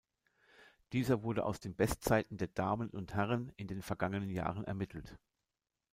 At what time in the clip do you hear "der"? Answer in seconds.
2.37-2.47